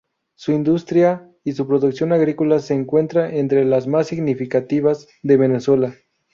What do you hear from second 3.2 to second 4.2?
entre las más